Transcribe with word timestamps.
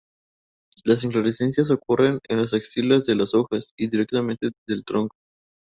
Las 0.83 1.03
inflorescencias 1.03 1.69
ocurren 1.69 2.17
en 2.27 2.39
las 2.39 2.55
axilas 2.55 3.03
de 3.03 3.13
las 3.13 3.35
hojas 3.35 3.71
y 3.77 3.87
directamente 3.87 4.47
desde 4.47 4.79
el 4.79 4.83
tronco. 4.83 5.15